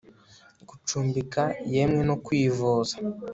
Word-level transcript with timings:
gucumbika 0.67 1.43
yemwe 1.73 2.01
no 2.09 2.15
kwivuza 2.25 2.95